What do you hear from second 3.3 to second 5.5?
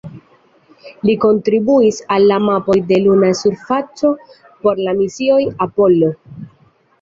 surfaco por la misioj